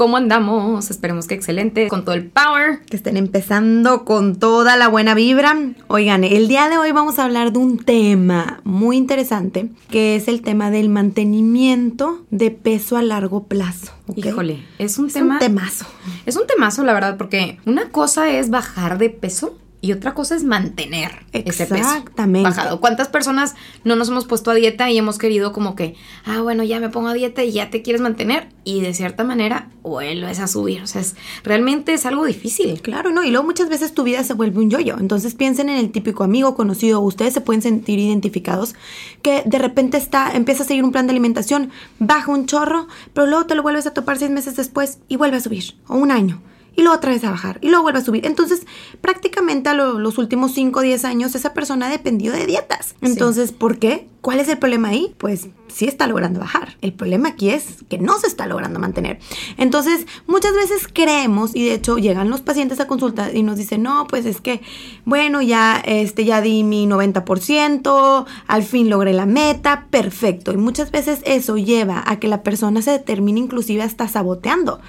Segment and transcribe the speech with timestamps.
[0.00, 0.90] ¿cómo andamos?
[0.90, 2.80] Esperemos que excelente, con todo el power.
[2.88, 5.54] Que estén empezando con toda la buena vibra.
[5.88, 10.26] Oigan, el día de hoy vamos a hablar de un tema muy interesante, que es
[10.26, 13.92] el tema del mantenimiento de peso a largo plazo.
[14.16, 15.34] Híjole, es un tema.
[15.34, 15.84] Un temazo.
[16.24, 20.36] Es un temazo, la verdad, porque una cosa es bajar de peso y otra cosa
[20.36, 22.80] es mantener ese peso bajado.
[22.80, 26.62] ¿Cuántas personas no nos hemos puesto a dieta y hemos querido como que, ah, bueno,
[26.64, 30.38] ya me pongo a dieta y ya te quieres mantener y de cierta manera vuelves
[30.40, 30.82] a subir?
[30.82, 32.82] O sea, es, realmente es algo difícil.
[32.82, 33.24] Claro, ¿no?
[33.24, 34.96] Y luego muchas veces tu vida se vuelve un yoyo.
[34.98, 38.74] Entonces piensen en el típico amigo conocido, ustedes se pueden sentir identificados,
[39.22, 43.26] que de repente está, empieza a seguir un plan de alimentación, baja un chorro, pero
[43.26, 46.10] luego te lo vuelves a topar seis meses después y vuelve a subir, o un
[46.10, 46.42] año
[46.76, 48.26] y luego otra vez a bajar y luego vuelve a subir.
[48.26, 48.66] Entonces,
[49.00, 52.94] prácticamente a los últimos 5 o 10 años esa persona ha dependido de dietas.
[53.00, 54.08] Entonces, ¿por qué?
[54.20, 55.14] ¿Cuál es el problema ahí?
[55.16, 56.76] Pues sí está logrando bajar.
[56.82, 59.18] El problema aquí es que no se está logrando mantener.
[59.56, 63.82] Entonces, muchas veces creemos y de hecho llegan los pacientes a consulta y nos dicen,
[63.82, 64.60] "No, pues es que
[65.06, 70.90] bueno, ya este ya di mi 90%, al fin logré la meta, perfecto." Y muchas
[70.90, 74.80] veces eso lleva a que la persona se determine inclusive hasta saboteando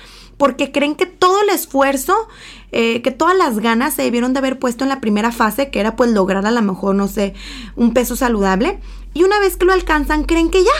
[0.42, 2.16] porque creen que todo el esfuerzo,
[2.72, 5.80] eh, que todas las ganas se debieron de haber puesto en la primera fase, que
[5.80, 7.36] era pues lograr a lo mejor, no sé,
[7.76, 8.80] un peso saludable.
[9.14, 10.72] Y una vez que lo alcanzan, creen que ya,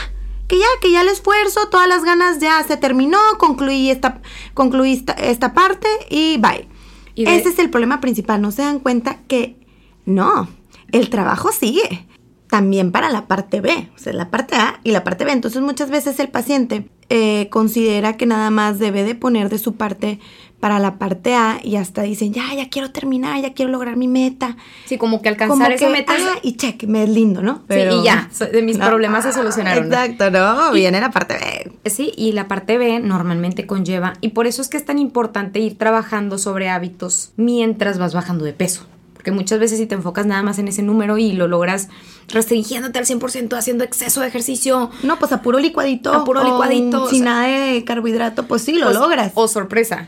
[0.48, 4.20] que ya, que ya el esfuerzo, todas las ganas ya se terminó, concluí esta,
[4.56, 6.68] concluí esta, parte y bye.
[7.16, 9.58] Ese es el problema principal, no se dan cuenta que
[10.06, 10.50] no,
[10.92, 12.08] el trabajo sigue
[12.50, 15.32] también para la parte B, o sea, la parte A y la parte B.
[15.32, 19.76] Entonces muchas veces el paciente eh, considera que nada más debe de poner de su
[19.76, 20.18] parte
[20.62, 24.08] para la parte A y hasta dicen, ya, ya quiero terminar, ya quiero lograr mi
[24.08, 24.56] meta.
[24.86, 26.14] Sí, como que alcanzar esa meta.
[26.18, 27.64] Ah, y check, me es lindo, ¿no?
[27.70, 29.88] sí, y ya, de mis problemas se solucionaron.
[29.88, 30.72] Exacto, ¿no?
[30.72, 31.90] Viene la parte B.
[31.90, 35.60] Sí, y la parte B normalmente conlleva, y por eso es que es tan importante
[35.60, 38.86] ir trabajando sobre hábitos mientras vas bajando de peso.
[39.22, 41.90] Porque muchas veces si te enfocas nada más en ese número y lo logras
[42.30, 44.90] restringiéndote al 100%, haciendo exceso de ejercicio.
[45.04, 46.12] No, pues a puro licuadito.
[46.12, 47.08] A puro licuadito.
[47.08, 49.32] Sin nada de carbohidrato, pues sí, lo pues, logras.
[49.36, 50.08] O sorpresa,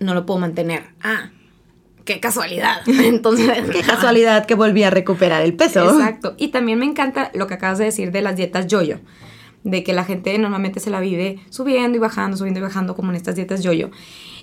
[0.00, 0.84] no lo puedo mantener.
[1.02, 1.28] Ah,
[2.06, 2.76] qué casualidad.
[2.86, 5.84] Entonces, qué casualidad que volví a recuperar el peso.
[5.90, 6.34] Exacto.
[6.38, 9.00] Y también me encanta lo que acabas de decir de las dietas yoyo.
[9.62, 13.10] De que la gente normalmente se la vive subiendo y bajando, subiendo y bajando, como
[13.10, 13.90] en estas dietas yoyo.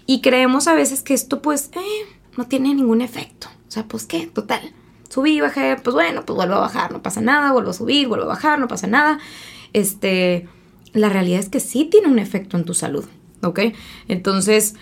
[0.05, 2.05] Y creemos a veces que esto, pues, eh,
[2.37, 3.47] no tiene ningún efecto.
[3.71, 4.59] O sea, pues qué, total.
[5.07, 8.25] Subí, bajé, pues bueno, pues vuelvo a bajar, no pasa nada, vuelvo a subir, vuelvo
[8.25, 9.17] a bajar, no pasa nada.
[9.71, 10.49] Este,
[10.91, 13.05] la realidad es que sí tiene un efecto en tu salud,
[13.41, 13.61] ¿ok?
[14.09, 14.75] Entonces,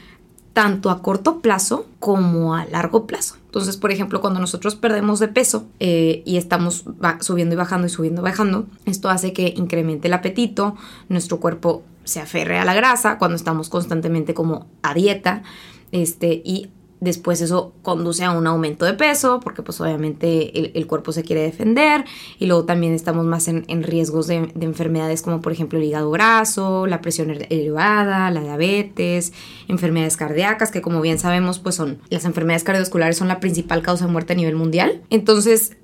[0.53, 3.35] tanto a corto plazo como a largo plazo.
[3.45, 6.85] Entonces, por ejemplo, cuando nosotros perdemos de peso eh, y estamos
[7.19, 10.75] subiendo y bajando y subiendo y bajando, esto hace que incremente el apetito,
[11.09, 15.43] nuestro cuerpo se aferre a la grasa cuando estamos constantemente como a dieta,
[15.91, 16.69] este, y
[17.01, 21.43] Después eso conduce a un aumento de peso porque pues obviamente el, cuerpo se quiere
[21.43, 22.03] defender
[22.39, 26.87] y luego también estamos más en, riesgos de, enfermedades como por ejemplo el hígado graso,
[26.87, 29.31] la presión elevada, la diabetes,
[29.69, 34.05] enfermedades cardíacas que como bien sabemos pues son las enfermedades cardiovasculares son la principal causa
[34.05, 35.01] de muerte a nivel mundial.
[35.09, 35.77] Entonces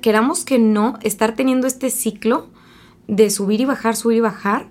[0.00, 2.50] queramos que no estar teniendo este ciclo
[3.08, 4.68] de subir y bajar, subir y bajar.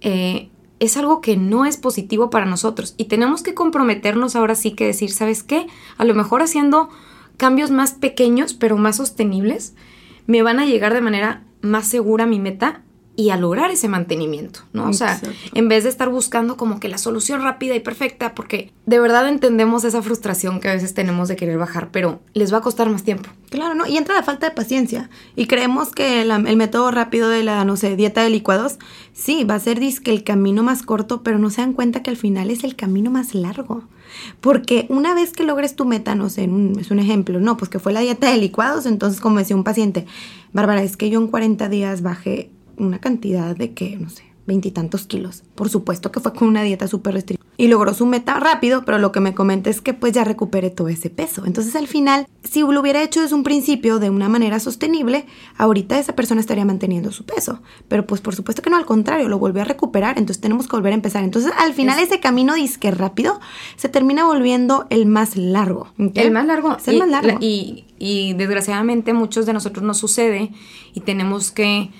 [0.00, 4.72] Eh, es algo que no es positivo para nosotros y tenemos que comprometernos ahora sí
[4.72, 5.66] que decir, ¿sabes qué?
[5.96, 6.88] A lo mejor haciendo
[7.36, 9.74] cambios más pequeños pero más sostenibles
[10.26, 12.82] me van a llegar de manera más segura a mi meta
[13.18, 14.88] y a lograr ese mantenimiento, ¿no?
[14.88, 15.18] O sea,
[15.54, 19.26] en vez de estar buscando como que la solución rápida y perfecta, porque de verdad
[19.28, 22.90] entendemos esa frustración que a veces tenemos de querer bajar, pero les va a costar
[22.90, 23.30] más tiempo.
[23.48, 23.86] Claro, ¿no?
[23.86, 25.08] Y entra la falta de paciencia.
[25.34, 28.78] Y creemos que la- el método rápido de la, no sé, dieta de licuados,
[29.14, 32.10] sí, va a ser disque el camino más corto, pero no se dan cuenta que
[32.10, 33.84] al final es el camino más largo.
[34.40, 37.70] Porque una vez que logres tu meta, no sé, un- es un ejemplo, no, pues
[37.70, 40.06] que fue la dieta de licuados, entonces como decía un paciente,
[40.52, 45.06] Bárbara, es que yo en 40 días bajé una cantidad de que, no sé, veintitantos
[45.06, 45.42] kilos.
[45.54, 47.44] Por supuesto que fue con una dieta súper restrictiva.
[47.58, 50.68] Y logró su meta rápido, pero lo que me comenta es que pues ya recuperé
[50.70, 51.46] todo ese peso.
[51.46, 55.24] Entonces al final, si lo hubiera hecho desde un principio de una manera sostenible,
[55.56, 57.62] ahorita esa persona estaría manteniendo su peso.
[57.88, 60.18] Pero pues por supuesto que no, al contrario, lo volvió a recuperar.
[60.18, 61.24] Entonces tenemos que volver a empezar.
[61.24, 63.40] Entonces al final ese camino disque rápido
[63.76, 65.88] se termina volviendo el más largo.
[65.96, 66.76] El más largo.
[66.76, 67.38] Es el y, más largo.
[67.40, 70.52] Y, y desgraciadamente muchos de nosotros nos sucede
[70.92, 71.90] y tenemos que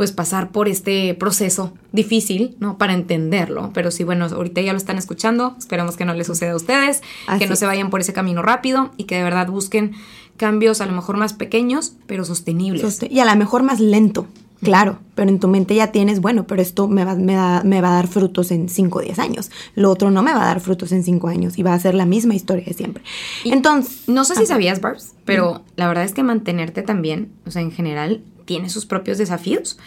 [0.00, 2.78] pues pasar por este proceso difícil, ¿no?
[2.78, 3.70] Para entenderlo.
[3.74, 5.54] Pero sí, bueno, ahorita ya lo están escuchando.
[5.58, 8.40] Esperemos que no les suceda a ustedes, Así que no se vayan por ese camino
[8.40, 9.92] rápido y que de verdad busquen
[10.38, 12.82] cambios a lo mejor más pequeños, pero sostenibles.
[12.82, 14.26] Soste- Y a lo mejor más lento,
[14.62, 17.82] claro, pero en tu mente ya tienes, bueno, pero esto me va, me da- me
[17.82, 19.50] va a dar frutos en 5 o 10 años.
[19.74, 21.94] Lo otro no me va a dar frutos en 5 años y va a ser
[21.94, 23.02] la misma historia de siempre.
[23.44, 27.50] Y Entonces, No sé si sabías, Barbs, pero la verdad es que mantenerte también, o
[27.50, 29.78] sea, en general, tiene sus propios desafíos.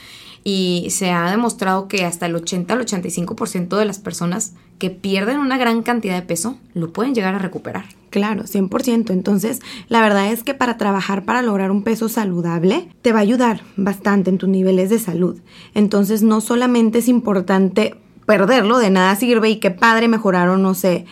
[0.46, 5.40] Y se ha demostrado que hasta el 80 al 85% de las personas que pierden
[5.40, 7.84] una gran cantidad de peso lo pueden llegar a recuperar.
[8.10, 9.12] Claro, 100%.
[9.12, 13.24] Entonces, la verdad es que para trabajar para lograr un peso saludable, te va a
[13.24, 15.42] ayudar bastante en tus niveles de salud.
[15.74, 21.06] Entonces, no solamente es importante perderlo, de nada sirve y qué padre mejoraron, no sé,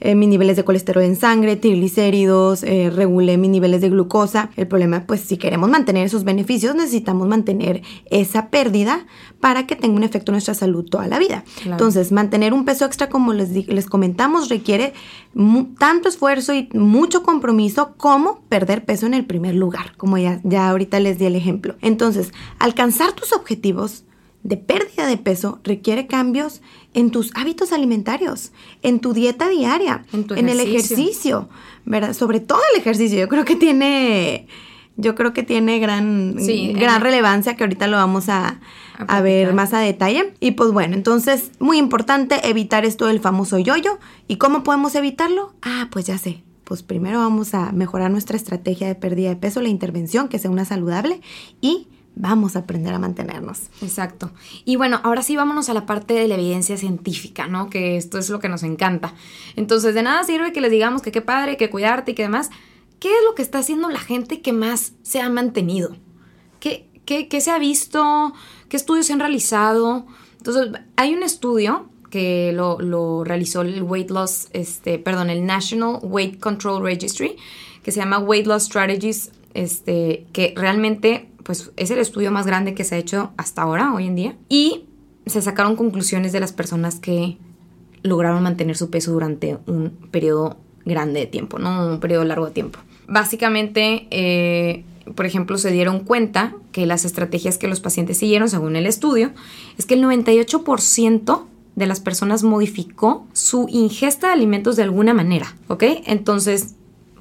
[0.00, 4.50] eh, mis niveles de colesterol en sangre, triglicéridos, eh, regulé mis niveles de glucosa.
[4.56, 9.06] El problema, pues, si queremos mantener esos beneficios, necesitamos mantener esa pérdida
[9.40, 11.44] para que tenga un efecto en nuestra salud toda la vida.
[11.56, 11.72] Claro.
[11.72, 14.92] Entonces, mantener un peso extra, como les, les comentamos, requiere
[15.78, 20.68] tanto esfuerzo y mucho compromiso como perder peso en el primer lugar, como ya, ya
[20.68, 21.76] ahorita les di el ejemplo.
[21.80, 24.04] Entonces, alcanzar tus objetivos
[24.42, 26.62] de pérdida de peso requiere cambios
[26.94, 28.52] en tus hábitos alimentarios,
[28.82, 31.48] en tu dieta diaria, En tu el ejercicio.
[31.84, 32.12] ¿verdad?
[32.12, 33.18] Sobre todo el ejercicio.
[33.18, 34.46] Yo creo que tiene,
[34.96, 38.60] yo creo que tiene gran, Sí, gran relevancia que ahorita lo vamos a,
[38.98, 40.34] A a ver más a detalle.
[40.40, 43.98] Y pues bueno, entonces, muy importante evitar esto del famoso yoyo.
[44.28, 45.54] ¿Y cómo podemos evitarlo?
[45.62, 46.42] Ah, pues ya sé.
[46.64, 50.50] Pues primero vamos a mejorar nuestra estrategia de pérdida de peso, la intervención, que sea
[50.50, 51.22] una saludable,
[51.62, 51.88] y
[52.18, 53.70] vamos a aprender a mantenernos.
[53.80, 54.30] Exacto.
[54.64, 57.70] Y bueno, ahora sí vámonos a la parte de la evidencia científica, ¿no?
[57.70, 59.14] Que esto es lo que nos encanta.
[59.56, 62.50] Entonces, de nada sirve que les digamos que qué padre, que cuidarte y que demás.
[62.98, 65.96] ¿Qué es lo que está haciendo la gente que más se ha mantenido?
[66.58, 68.32] ¿Qué, qué, qué se ha visto?
[68.68, 70.06] ¿Qué estudios se han realizado?
[70.38, 76.00] Entonces, hay un estudio que lo, lo realizó el Weight Loss, este, perdón, el National
[76.02, 77.36] Weight Control Registry,
[77.82, 82.74] que se llama Weight Loss Strategies, este, que realmente pues, es el estudio más grande
[82.74, 84.36] que se ha hecho hasta ahora, hoy en día.
[84.50, 84.84] Y
[85.24, 87.38] se sacaron conclusiones de las personas que
[88.02, 92.52] lograron mantener su peso durante un periodo grande de tiempo, no un periodo largo de
[92.52, 92.80] tiempo.
[93.06, 94.84] Básicamente, eh,
[95.14, 99.30] por ejemplo, se dieron cuenta que las estrategias que los pacientes siguieron, según el estudio,
[99.78, 101.46] es que el 98%
[101.76, 105.84] de las personas modificó su ingesta de alimentos de alguna manera, ¿ok?
[106.04, 106.74] Entonces,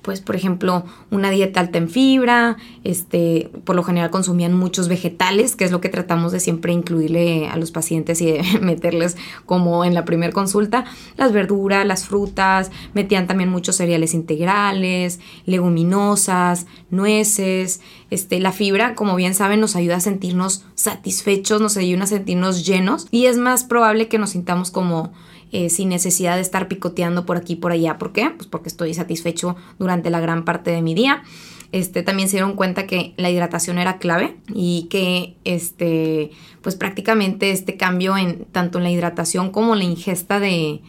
[0.08, 2.56] pues por ejemplo, una dieta alta en fibra,
[2.86, 7.50] este, por lo general consumían muchos vegetales, que es lo que tratamos de siempre incluirle
[7.50, 10.86] a los pacientes y de meterles como en la primera consulta,
[11.18, 19.18] las verduras, las frutas, metían también muchos cereales integrales, leguminosas, nueces, este, la fibra, como
[19.18, 23.66] bien saben, nos ayuda a sentirnos satisfechos, nos ayuda a sentirnos llenos y es más
[23.66, 25.12] probable que nos sintamos como
[25.58, 27.98] eh, sin necesidad de estar picoteando por aquí y por allá.
[27.98, 28.30] ¿Por qué?
[28.30, 31.24] Pues porque estoy satisfecho durante la gran parte de mi día.
[31.72, 36.30] Este, también se dieron cuenta que la hidratación era clave y que este,
[36.62, 40.82] pues prácticamente este cambio en tanto en la hidratación como la ingesta de,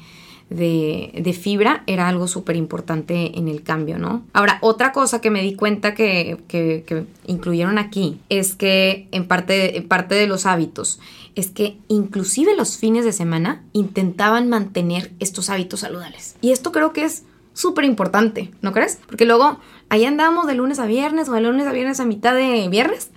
[0.50, 4.22] de, de fibra era algo súper importante en el cambio, ¿no?
[4.32, 9.26] Ahora, otra cosa que me di cuenta que, que- que incluyeron aquí es que en
[9.28, 11.00] parte, en parte de los hábitos
[11.34, 16.34] es que inclusive los fines de semana intentaban mantener estos hábitos saludables.
[16.40, 18.98] Y esto creo que es súper importante, ¿no crees?
[19.06, 22.34] Porque luego ahí andamos de lunes a viernes o de lunes a viernes a mitad
[22.34, 23.10] de viernes.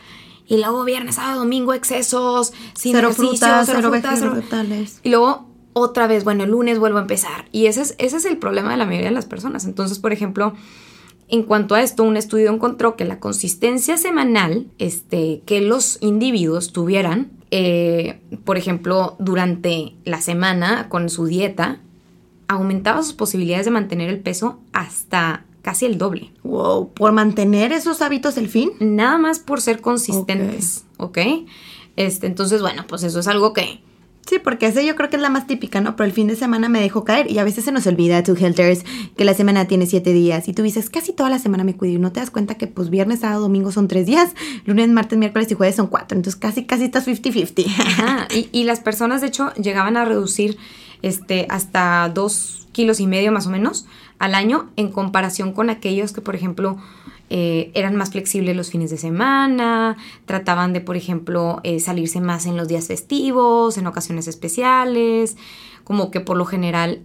[0.48, 5.00] Y luego viernes, sábado, domingo, excesos, sin cero ejercicio, frutas, cero cero frutas, cero- vegetales.
[5.02, 7.46] y luego otra vez, bueno, el lunes vuelvo a empezar.
[7.51, 9.66] Y ese es, ese es el problema de la mayoría de las personas.
[9.66, 10.54] Entonces, por ejemplo,
[11.28, 16.74] en cuanto a esto, un estudio encontró que la consistencia semanal este, que los individuos
[16.74, 21.80] tuvieran eh, por ejemplo, durante la semana con su dieta,
[22.48, 26.32] aumentaba sus posibilidades de mantener el peso hasta casi el doble.
[26.44, 28.72] Wow, por mantener esos hábitos el fin.
[28.80, 31.20] Nada más por ser consistentes, ¿ok?
[31.98, 33.82] Este, entonces, bueno, pues eso es algo que
[34.28, 35.96] Sí, porque ese yo creo que es la más típica, ¿no?
[35.96, 38.36] Pero el fin de semana me dejó caer y a veces se nos olvida, tu
[38.36, 38.86] Helters,
[39.18, 41.96] que la semana tiene siete días y tú dices, casi toda la semana me cuido
[41.96, 44.32] y no te das cuenta que pues viernes, sábado, domingo son tres días,
[44.66, 48.28] lunes, martes, miércoles y jueves son cuatro, entonces casi, casi estás 50-50.
[48.34, 50.58] y, y las personas de hecho llegaban a reducir
[51.01, 53.86] este, hasta dos kilos y medio más o menos
[54.20, 56.78] al año en comparación con aquellos que, por ejemplo,
[57.34, 59.96] eh, eran más flexibles los fines de semana,
[60.26, 65.38] trataban de, por ejemplo, eh, salirse más en los días festivos, en ocasiones especiales,
[65.86, 67.04] como que por lo general,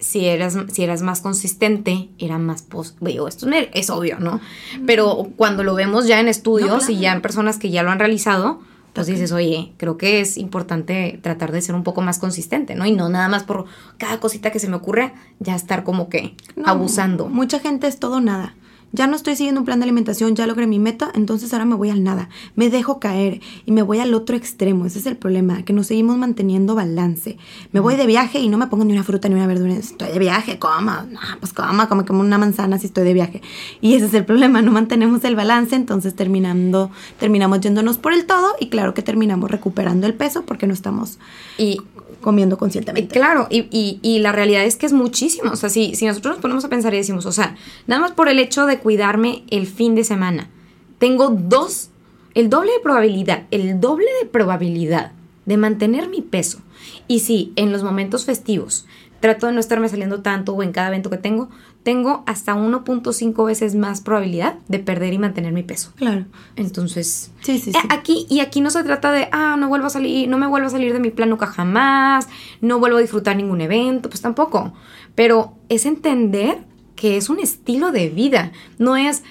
[0.00, 2.62] si eras, si eras más consistente, era más...
[2.62, 4.40] Pos esto es obvio, ¿no?
[4.84, 8.00] Pero cuando lo vemos ya en estudios y ya en personas que ya lo han
[8.00, 8.58] realizado,
[8.94, 12.84] pues dices, oye, creo que es importante tratar de ser un poco más consistente, ¿no?
[12.84, 16.34] Y no nada más por cada cosita que se me ocurre, ya estar como que
[16.64, 17.28] abusando.
[17.28, 18.56] Mucha gente es todo nada
[18.96, 21.74] ya no estoy siguiendo un plan de alimentación, ya logré mi meta, entonces ahora me
[21.74, 24.86] voy al nada, me dejo caer y me voy al otro extremo.
[24.86, 27.36] Ese es el problema, que nos seguimos manteniendo balance.
[27.72, 29.74] Me voy de viaje y no me pongo ni una fruta ni una verdura.
[29.74, 33.42] Estoy de viaje, coma, no, pues coma, como como una manzana si estoy de viaje.
[33.80, 38.24] Y ese es el problema, no mantenemos el balance, entonces terminando, terminamos yéndonos por el
[38.24, 41.18] todo y claro que terminamos recuperando el peso porque no estamos
[41.58, 41.80] y
[42.26, 43.14] comiendo conscientemente.
[43.14, 45.52] Claro, y, la realidad es que es muchísimo.
[45.52, 47.54] O sea, si, si nosotros nos ponemos a pensar y decimos, o sea,
[47.86, 50.50] nada más por el hecho de cuidarme el fin de semana,
[50.98, 51.90] tengo dos,
[52.34, 55.12] el doble de probabilidad, el doble de probabilidad
[55.44, 56.58] de mantener mi peso.
[57.06, 58.86] Y si en los momentos festivos
[59.20, 61.48] trato de no estarme saliendo tanto o en cada evento que tengo,
[61.86, 65.92] tengo hasta 1.5 veces más probabilidad de perder y mantener mi peso.
[65.94, 66.24] Claro.
[66.56, 67.78] Entonces, sí, sí, sí.
[67.78, 70.48] Eh, aquí y aquí no se trata de, ah, no vuelvo a salir, no me
[70.48, 72.26] vuelvo a salir de mi plan nunca jamás,
[72.60, 74.72] no vuelvo a disfrutar ningún evento, pues tampoco.
[75.14, 76.58] Pero es entender
[76.96, 79.22] que es un estilo de vida, no es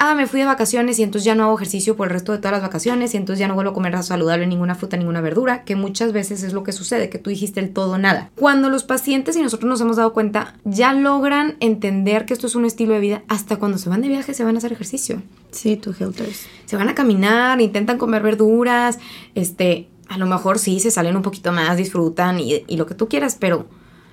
[0.00, 2.38] ah, me fui de vacaciones y entonces ya no hago ejercicio por el resto de
[2.38, 5.62] todas las vacaciones y entonces ya no vuelvo a comer saludable ninguna fruta, ninguna verdura,
[5.64, 8.30] que muchas veces es lo que sucede, que tú dijiste el todo nada.
[8.34, 12.54] Cuando los pacientes y nosotros nos hemos dado cuenta, ya logran entender que esto es
[12.54, 15.22] un estilo de vida, hasta cuando se van de viaje se van a hacer ejercicio.
[15.50, 16.46] Sí, tu Helters.
[16.64, 18.98] Se van a caminar, intentan comer verduras,
[19.34, 22.94] este, a lo mejor sí se salen un poquito más, disfrutan y, y lo que
[22.94, 23.66] tú quieras, pero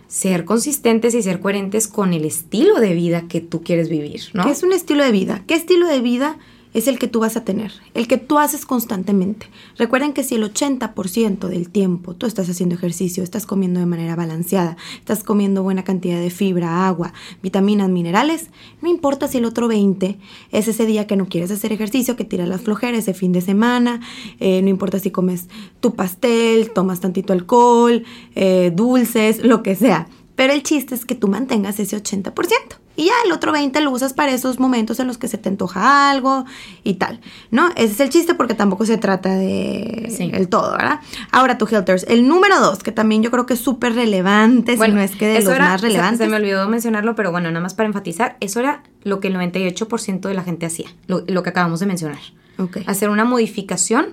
[0.07, 4.43] ser consistentes y ser coherentes con el estilo de vida que tú quieres vivir, ¿no?
[4.43, 5.43] ¿Qué es un estilo de vida?
[5.47, 6.37] ¿Qué estilo de vida
[6.73, 9.47] es el que tú vas a tener, el que tú haces constantemente.
[9.77, 14.15] Recuerden que si el 80% del tiempo tú estás haciendo ejercicio, estás comiendo de manera
[14.15, 18.49] balanceada, estás comiendo buena cantidad de fibra, agua, vitaminas, minerales,
[18.81, 20.17] no importa si el otro 20
[20.51, 23.41] es ese día que no quieres hacer ejercicio, que tiras las flojeras ese fin de
[23.41, 24.01] semana,
[24.39, 25.47] eh, no importa si comes
[25.79, 28.03] tu pastel, tomas tantito alcohol,
[28.35, 30.07] eh, dulces, lo que sea.
[30.35, 32.86] Pero el chiste es que tú mantengas ese 80%.
[32.97, 35.49] Y ya el otro 20 lo usas para esos momentos en los que se te
[35.49, 36.45] antoja algo
[36.83, 37.69] y tal, ¿no?
[37.75, 40.99] Ese es el chiste porque tampoco se trata de el todo, ¿verdad?
[41.31, 44.91] Ahora tu Helters, el número dos, que también yo creo que es súper relevante, si
[44.91, 46.17] no es que de los más relevantes.
[46.17, 49.35] Se, me olvidó mencionarlo, pero bueno, nada más para enfatizar, eso era lo que el
[49.35, 52.19] 98% de la gente hacía, lo, que acabamos de mencionar.
[52.57, 52.83] Okay.
[52.87, 54.07] Hacer una modificación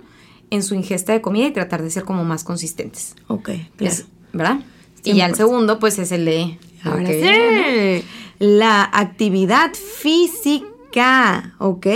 [0.50, 3.17] en su ingesta de comida y tratar de ser como más consistentes.
[3.29, 3.97] Ok, claro.
[4.35, 4.59] ¿Verdad?
[5.05, 6.59] Y ya el segundo, pues es el de...
[6.85, 8.05] Ahora sí
[8.38, 11.87] la actividad física, ¿ok?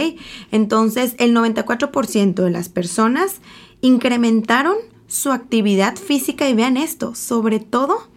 [0.51, 3.41] Entonces, el 94% de las personas
[3.81, 4.77] incrementaron
[5.07, 8.09] su actividad física y vean esto, sobre todo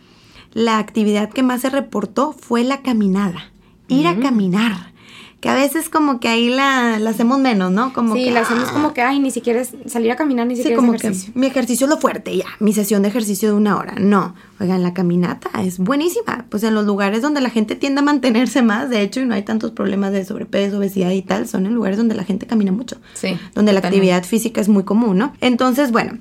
[0.54, 3.52] la actividad que más se reportó fue la caminada,
[3.88, 4.92] ir a caminar
[5.42, 7.94] que a veces como que ahí la, hacemos menos, ¿no?
[7.94, 10.76] Como sí, la hacemos como que, ay, ni siquiera es salir a caminar, ni siquiera
[10.76, 11.34] sí, como ejercicio.
[11.34, 13.96] Que mi ejercicio es lo fuerte, ya, mi sesión de ejercicio de una hora.
[14.00, 16.46] No, oigan, la caminata es buenísima.
[16.50, 19.34] Pues en los lugares donde la gente tiende a mantenerse más, de hecho, y no
[19.34, 22.72] hay tantos problemas de sobrepeso, obesidad y tal, son en lugares donde la gente camina
[22.72, 22.98] mucho.
[23.16, 23.36] Sí.
[23.56, 25.34] Donde la actividad física es muy común, ¿no?
[25.42, 26.20] Entonces, bueno,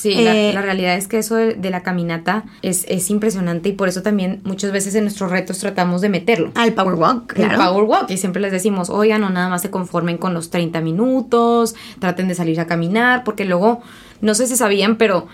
[0.00, 3.86] Sí, eh, la, realidad es que eso de, la caminata es, es, impresionante y por
[3.86, 6.52] eso también muchas veces en nuestros retos tratamos de meterlo.
[6.54, 7.52] Al Power Walk, claro.
[7.52, 10.48] El Power Walk y siempre les decimos, oigan, no nada más se conformen con los
[10.48, 13.82] 30 minutos, traten de salir a caminar, porque luego,
[14.22, 15.26] no sé si sabían, pero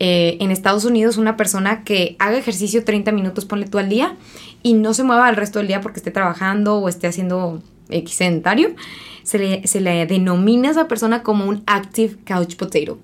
[0.00, 4.16] eh, en Estados Unidos una persona que haga ejercicio 30 minutos, ponle tú al día,
[4.62, 8.16] y no se mueva el resto del día porque esté trabajando o esté haciendo X
[8.16, 8.74] sedentario,
[9.22, 12.98] se le, se le denomina a esa persona como un active couch potato.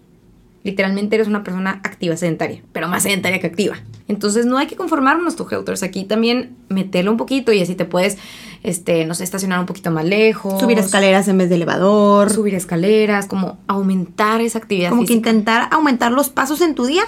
[0.66, 3.76] Literalmente eres una persona activa, sedentaria, pero más sedentaria que activa.
[4.08, 5.85] Entonces no hay que conformarnos tu Helters.
[5.85, 8.18] Aquí también meterlo un poquito y así te puedes,
[8.64, 10.58] este, no sé, estacionar un poquito más lejos.
[10.58, 12.30] Subir escaleras en vez de elevador.
[12.30, 14.90] Subir escaleras, como aumentar esa actividad.
[14.90, 17.04] Como que intentar aumentar los pasos en tu día.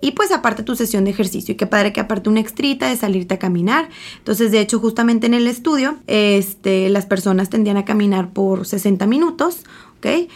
[0.00, 1.52] Y pues aparte tu sesión de ejercicio.
[1.52, 3.88] Y qué padre que aparte una extrita de salirte a caminar.
[4.18, 9.06] Entonces, de hecho, justamente en el estudio, este, las personas tendían a caminar por 60
[9.06, 9.64] minutos,
[9.98, 10.28] ¿ok?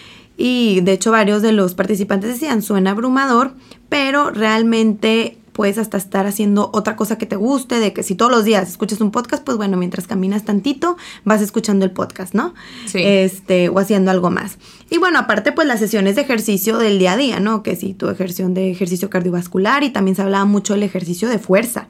[0.42, 3.52] Y de hecho varios de los participantes decían, suena abrumador,
[3.90, 8.32] pero realmente puedes hasta estar haciendo otra cosa que te guste, de que si todos
[8.32, 12.54] los días escuchas un podcast, pues bueno, mientras caminas tantito, vas escuchando el podcast, ¿no?
[12.87, 13.00] Sí.
[13.04, 14.56] Este, o haciendo algo más.
[14.88, 17.62] Y bueno, aparte, pues las sesiones de ejercicio del día a día, ¿no?
[17.62, 21.38] Que si tu ejerción de ejercicio cardiovascular y también se hablaba mucho del ejercicio de
[21.38, 21.88] fuerza,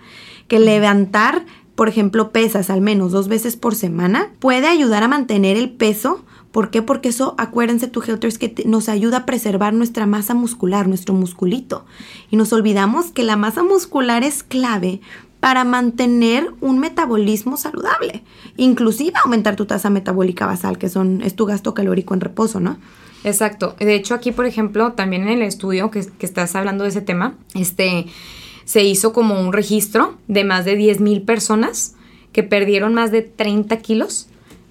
[0.49, 5.57] que levantar, por ejemplo, pesas al menos dos veces por semana puede ayudar a mantener
[5.57, 6.83] el peso ¿Por qué?
[6.83, 11.85] Porque eso, acuérdense, tu Helters, que nos ayuda a preservar nuestra masa muscular, nuestro musculito.
[12.30, 15.00] Y nos olvidamos que la masa muscular es clave
[15.38, 18.23] para mantener un metabolismo saludable,
[18.57, 22.76] inclusive aumentar tu tasa metabólica basal, que son, es tu gasto calórico en reposo, ¿no?
[23.25, 23.75] Exacto.
[23.78, 27.35] De hecho, aquí, por ejemplo, también en el estudio que, estás hablando de ese tema,
[27.54, 28.07] este,
[28.64, 31.95] se hizo como un registro de más de 10 mil personas
[32.33, 34.28] que perdieron más de 30 kilos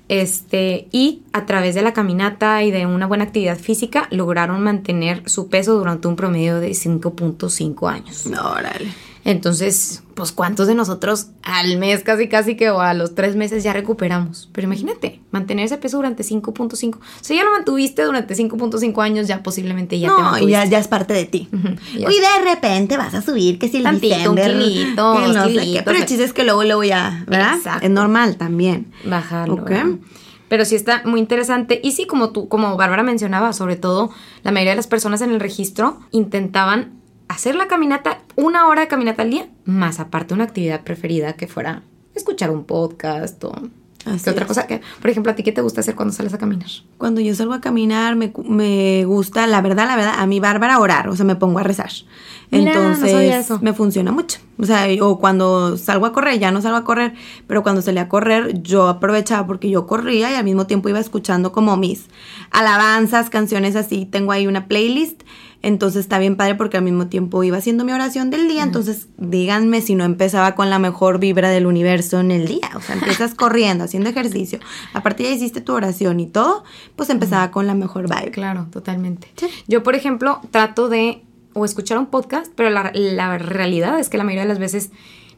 [0.10, 5.24] este, y a través de la caminata y de una buena actividad física lograron mantener
[5.30, 8.26] su peso durante un promedio de 5.5 años.
[8.26, 8.92] Órale.
[9.32, 13.64] Entonces, pues cuántos de nosotros al mes casi casi que o a los tres meses
[13.64, 14.50] ya recuperamos.
[14.52, 16.98] Pero imagínate, mantener ese peso durante 5.5.
[17.22, 20.52] Si ya lo mantuviste durante 5.5 años, ya posiblemente ya te No, y mantuviste.
[20.52, 21.48] ya, ya es parte de ti.
[21.96, 25.34] Y de repente vas a subir, que si el Tantito, un diciembre, kilito, que no
[25.46, 25.60] sé qué.
[25.60, 25.84] kilitos.
[25.86, 27.56] Pero el chiste es que luego, luego ya, ¿verdad?
[27.58, 27.86] Exacto.
[27.86, 28.92] Es normal también.
[29.06, 29.56] bajarlo.
[29.56, 29.70] Ok.
[29.70, 29.86] ¿verdad?
[30.48, 31.80] Pero sí está muy interesante.
[31.84, 34.10] Y sí, como tú, como Bárbara mencionaba, sobre todo,
[34.44, 36.99] la mayoría de las personas en el registro intentaban
[37.30, 41.48] hacer la caminata, una hora de caminata al día, más aparte una actividad preferida que
[41.48, 41.84] fuera
[42.14, 43.54] escuchar un podcast o
[44.06, 44.48] Así ¿qué otra es.
[44.48, 46.70] cosa que, por ejemplo, a ti qué te gusta hacer cuando sales a caminar.
[46.98, 50.80] Cuando yo salgo a caminar, me, me gusta, la verdad, la verdad, a mí Bárbara
[50.80, 51.92] orar, o sea, me pongo a rezar.
[52.50, 53.60] Mira, no Entonces, eso.
[53.62, 54.40] me funciona mucho.
[54.58, 57.14] O sea, o cuando salgo a correr, ya no salgo a correr,
[57.46, 61.00] pero cuando salí a correr, yo aprovechaba porque yo corría y al mismo tiempo iba
[61.00, 62.06] escuchando como mis
[62.52, 64.06] alabanzas, canciones así.
[64.06, 65.24] Tengo ahí una playlist.
[65.62, 68.64] Entonces está bien padre porque al mismo tiempo iba haciendo mi oración del día.
[68.64, 72.70] Entonces, díganme si no empezaba con la mejor vibra del universo en el día.
[72.76, 74.60] O sea, empiezas corriendo, haciendo ejercicio.
[74.94, 76.64] Aparte ya hiciste tu oración y todo,
[76.96, 78.32] pues empezaba con la mejor vibe.
[78.32, 79.28] Claro, totalmente.
[79.36, 79.48] Sí.
[79.68, 84.18] Yo, por ejemplo, trato de o escuchar un podcast, pero la, la realidad es que
[84.18, 84.92] la mayoría de las veces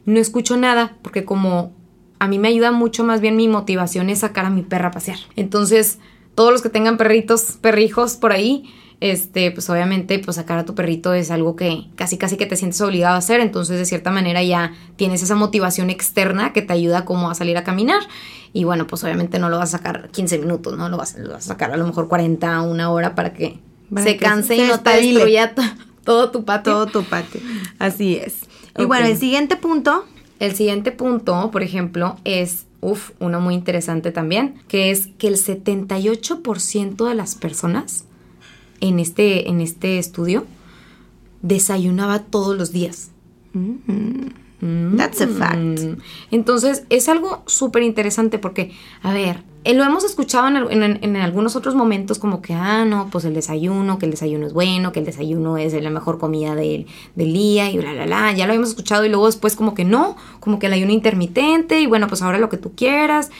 [0.04, 1.72] no escucho nada, porque como
[2.18, 4.92] a mí me ayuda mucho más bien mi motivación es sacar a mi perra a
[4.92, 5.18] pasear.
[5.34, 5.98] Entonces,
[6.36, 10.74] todos los que tengan perritos, perrijos por ahí, este, pues obviamente, pues sacar a tu
[10.76, 14.10] perrito es algo que casi casi que te sientes obligado a hacer, entonces de cierta
[14.12, 18.00] manera ya tienes esa motivación externa que te ayuda como a salir a caminar
[18.52, 20.88] y bueno, pues obviamente no lo vas a sacar 15 minutos, ¿no?
[20.88, 23.58] Lo vas, lo vas a sacar a lo mejor 40, una hora para que
[23.92, 25.62] Para se que canse se y no te destruya to-
[26.04, 26.72] todo tu patio.
[26.72, 27.40] Todo tu patio.
[27.80, 28.34] Así es.
[28.78, 30.04] Y bueno, el siguiente punto
[30.38, 35.36] El siguiente punto, por ejemplo, es, uff, uno muy interesante también, que es que el
[35.36, 38.04] 78% de las personas
[38.82, 40.44] en este, en este estudio
[41.40, 43.10] desayunaba todos los días.
[43.54, 45.56] Mm, That's a fact.
[45.56, 45.96] Mm.
[46.30, 48.70] Entonces, es algo súper interesante porque,
[49.02, 52.84] a ver, eh, lo hemos escuchado en, en- en algunos otros momentos como que, ah,
[52.84, 56.18] no, pues el desayuno, que el desayuno es bueno, que el desayuno es la mejor
[56.18, 58.32] comida del, del día y bla, bla, bla.
[58.32, 61.80] Ya lo habíamos escuchado y luego después como que no, como que el ayuno intermitente
[61.80, 63.30] y bueno, pues ahora lo que tú quieras.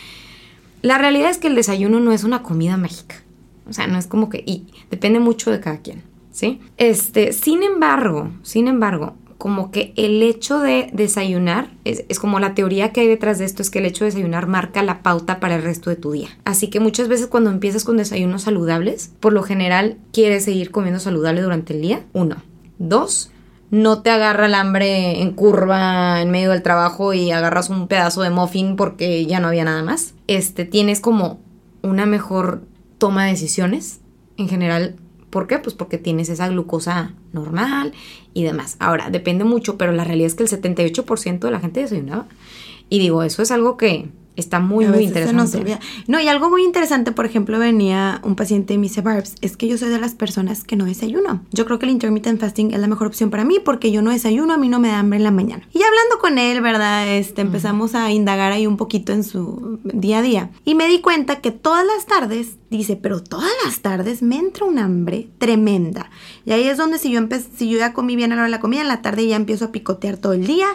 [0.82, 3.21] La realidad es que el desayuno no es una comida mágica.
[3.68, 4.42] O sea, no es como que...
[4.46, 6.60] Y depende mucho de cada quien, ¿sí?
[6.76, 12.54] Este, sin embargo, sin embargo, como que el hecho de desayunar, es, es como la
[12.54, 15.40] teoría que hay detrás de esto, es que el hecho de desayunar marca la pauta
[15.40, 16.28] para el resto de tu día.
[16.44, 21.00] Así que muchas veces cuando empiezas con desayunos saludables, por lo general quieres seguir comiendo
[21.00, 22.04] saludable durante el día.
[22.12, 22.36] Uno.
[22.78, 23.32] Dos,
[23.72, 28.20] no te agarra el hambre en curva en medio del trabajo y agarras un pedazo
[28.20, 30.14] de muffin porque ya no había nada más.
[30.26, 31.40] Este, tienes como
[31.82, 32.62] una mejor
[33.02, 33.98] toma de decisiones
[34.36, 34.94] en general.
[35.28, 35.58] ¿Por qué?
[35.58, 37.94] Pues porque tienes esa glucosa normal
[38.32, 38.76] y demás.
[38.78, 42.28] Ahora, depende mucho, pero la realidad es que el 78% de la gente desayunaba.
[42.88, 45.58] Y digo, eso es algo que Está muy, A muy interesante.
[45.58, 45.78] olvida.
[46.06, 49.56] No, y algo muy interesante, por ejemplo, venía un paciente y me dice, Barbs, es
[49.56, 51.42] que yo soy de las personas que no desayuno.
[51.52, 54.10] Yo creo que el intermittent fasting es la mejor opción para mí porque yo no
[54.10, 55.68] desayuno, a mí no me da hambre en la mañana.
[55.72, 57.08] Y hablando con él, ¿verdad?
[57.14, 60.50] Este, empezamos a indagar ahí un poquito en su día a día.
[60.64, 64.64] Y me di cuenta que todas las tardes, dice, pero todas las tardes me entra
[64.64, 66.10] un hambre tremenda.
[66.46, 67.20] Y ahí es donde si yo,
[67.56, 69.36] si yo ya comí bien a la hora de la comida, en la tarde ya
[69.36, 70.66] empiezo a picotear todo el día.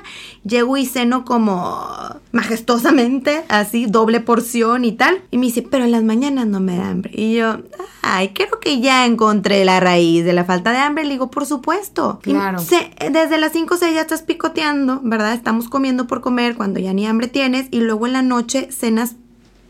[0.43, 1.87] Llego y ceno como
[2.31, 5.21] majestuosamente, así, doble porción y tal.
[5.31, 7.11] Y me dice, pero en las mañanas no me da hambre.
[7.13, 7.57] Y yo,
[8.01, 11.03] ay, creo que ya encontré la raíz de la falta de hambre.
[11.05, 12.19] Le digo, por supuesto.
[12.21, 12.59] Claro.
[12.59, 15.33] se- desde las 5 o 6 ya estás picoteando, ¿verdad?
[15.33, 17.67] Estamos comiendo por comer cuando ya ni hambre tienes.
[17.71, 19.15] Y luego en la noche cenas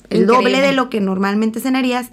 [0.09, 2.09] el doble de lo que normalmente cenarías.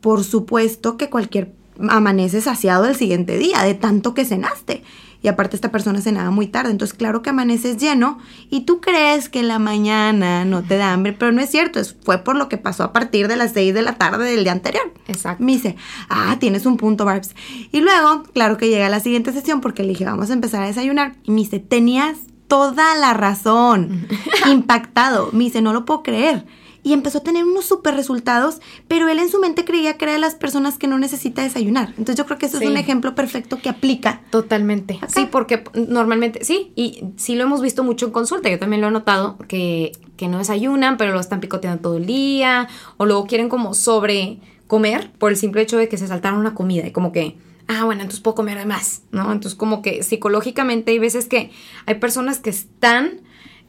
[0.00, 1.52] Por supuesto que cualquier
[1.88, 4.82] amanece saciado el siguiente día de tanto que cenaste.
[5.24, 8.18] Y aparte esta persona cenaba muy tarde, entonces claro que amaneces lleno
[8.50, 11.80] y tú crees que en la mañana no te da hambre, pero no es cierto,
[11.80, 14.44] es, fue por lo que pasó a partir de las 6 de la tarde del
[14.44, 14.92] día anterior.
[15.08, 15.42] Exacto.
[15.42, 15.76] Me dice,
[16.10, 17.34] ah, tienes un punto, Barbs.
[17.72, 20.66] Y luego, claro que llega la siguiente sesión porque le dije, vamos a empezar a
[20.66, 21.16] desayunar.
[21.22, 24.06] Y me dice, tenías toda la razón.
[24.46, 25.30] Impactado.
[25.32, 26.44] Me dice, no lo puedo creer.
[26.84, 30.12] Y empezó a tener unos súper resultados, pero él en su mente creía que era
[30.12, 31.88] de las personas que no necesita desayunar.
[31.98, 32.64] Entonces yo creo que eso Sí.
[32.64, 34.20] es un ejemplo perfecto que aplica.
[34.30, 34.98] Totalmente.
[34.98, 35.08] Acá.
[35.08, 38.48] Sí, porque normalmente, sí, y sí lo hemos visto mucho en consulta.
[38.50, 42.04] Yo también lo he notado que, que no desayunan, pero lo están picoteando todo el
[42.06, 42.68] día,
[42.98, 46.54] o luego quieren como sobre comer por el simple hecho de que se saltaron una
[46.54, 49.32] comida y como que, ah, bueno, entonces puedo comer de más, ¿no?
[49.32, 51.50] Entonces como que psicológicamente hay veces que
[51.86, 53.22] hay personas que están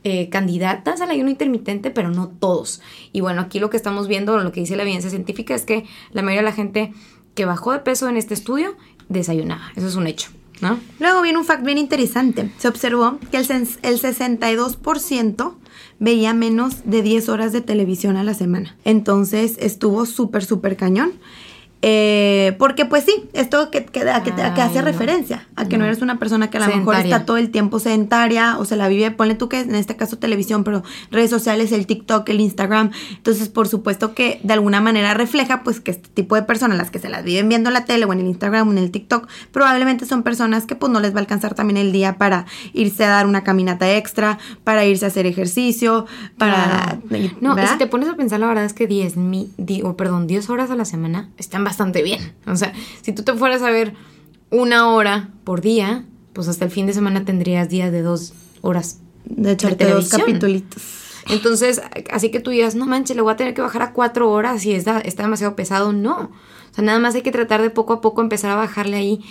[0.08, 2.80] eh, candidatas al ayuno intermitente, pero no todos.
[3.12, 5.88] Y bueno, aquí lo que estamos viendo, lo que dice la evidencia científica es que
[6.12, 6.94] la mayoría de la gente
[7.34, 8.76] que bajó de peso en este estudio
[9.10, 9.72] desayunaba.
[9.76, 10.30] Eso es un hecho,
[10.62, 10.80] ¿no?
[11.00, 12.52] Luego viene un fact bien interesante.
[12.60, 15.56] Se observó que el, el 62%
[15.98, 18.78] veía menos de 10 horas de televisión a la semana.
[18.86, 21.13] Entonces estuvo súper, súper cañón.
[21.82, 24.86] Eh, porque pues sí, esto que, que, a que, a que hace no.
[24.86, 25.84] referencia, a que no.
[25.84, 25.92] No.
[25.92, 28.88] eres una persona que a lo mejor está todo el tiempo sedentaria o se la
[28.88, 32.90] vive, ponle tú que en este caso televisión, pero redes sociales, el TikTok, el Instagram.
[33.12, 36.90] Entonces, por supuesto que de alguna manera refleja pues que este tipo de personas, las
[36.90, 38.90] que se las viven viendo en la tele o en el Instagram o en el
[38.90, 42.46] TikTok, probablemente son personas que pues no les va a alcanzar también el día para
[42.74, 46.08] irse a dar una caminata extra, para irse a hacer ejercicio,
[46.40, 46.98] para...
[47.42, 50.26] No, si te pones a pensar, la verdad es que 10, mi, di- o perdón,
[50.26, 52.34] 10 horas a la semana están bastante bien.
[52.48, 53.94] O sea, si tú te fueras a ver
[54.50, 59.00] una hora por día, pues hasta el fin de semana tendrías días de dos horas.
[59.26, 60.22] de echarte dos televisión.
[60.22, 60.84] capitulitos.
[61.30, 64.32] Entonces, así que tú digas, no manches, le voy a tener que bajar a cuatro
[64.32, 65.92] horas y está, está demasiado pesado.
[65.92, 66.32] No.
[66.72, 69.26] O sea, nada más hay que tratar de poco a poco empezar a bajarle ahí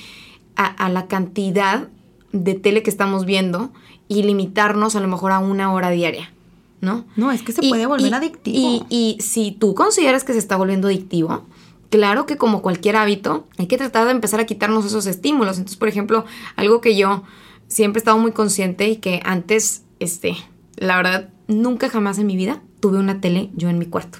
[0.57, 1.88] a, a la cantidad
[2.33, 3.72] de tele que estamos viendo
[4.09, 6.33] y limitarnos a lo mejor a una hora diaria,
[6.80, 7.04] ¿no?
[7.14, 8.59] No, es que se puede volver adictivo.
[8.59, 11.44] Y, y si tú consideras que se está volviendo adictivo,
[11.90, 15.58] claro que como cualquier hábito, hay que tratar de empezar a quitarnos esos estímulos.
[15.58, 16.24] Entonces, por ejemplo,
[16.56, 17.22] algo que yo
[17.68, 20.36] siempre he estado muy consciente y que antes, este,
[20.76, 24.18] la verdad, nunca jamás en mi vida tuve una tele yo en mi cuarto.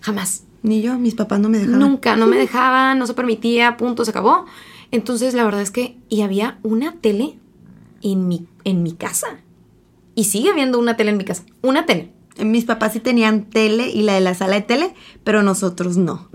[0.00, 0.44] Jamás.
[0.62, 1.78] Ni yo, mis papás no me dejaban.
[1.80, 4.46] Nunca, no me dejaban, no se permitía, punto, se acabó.
[4.90, 7.38] Entonces, la verdad es que, y había una tele
[8.02, 9.26] en mi, en mi casa.
[10.14, 11.44] Y sigue habiendo una tele en mi casa.
[11.62, 12.12] Una tele.
[12.42, 16.29] Mis papás sí tenían tele y la de la sala de tele, pero nosotros no.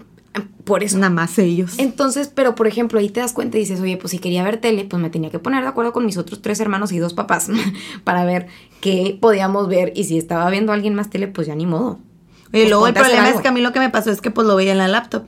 [0.66, 0.98] Por eso.
[0.98, 1.76] Nada más ellos.
[1.78, 4.58] Entonces, pero por ejemplo, ahí te das cuenta y dices, oye, pues si quería ver
[4.58, 7.14] tele, pues me tenía que poner de acuerdo con mis otros tres hermanos y dos
[7.14, 7.48] papás
[8.04, 8.48] para ver
[8.82, 9.94] qué podíamos ver.
[9.96, 12.00] Y si estaba viendo a alguien más tele, pues ya ni modo.
[12.48, 14.32] Y Pues luego el problema es que a mí lo que me pasó es que
[14.32, 15.24] pues lo veía en la laptop.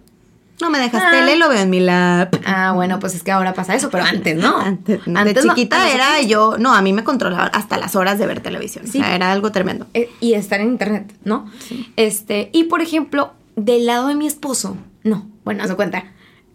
[0.60, 1.12] No me dejas Ah.
[1.12, 2.36] tele, lo veo en mi lap.
[2.44, 4.58] Ah, bueno, pues es que ahora pasa eso, pero antes no.
[4.62, 5.54] Antes, de Antes no.
[5.54, 8.88] chiquita era yo, no, a mí me controlaba hasta las horas de ver televisión.
[8.88, 9.00] Sí.
[9.00, 9.86] O sea, era algo tremendo.
[9.94, 11.46] Eh, y estar en internet, ¿no?
[11.96, 16.04] Este, y por ejemplo, del lado de mi esposo, no, bueno, haz de cuenta,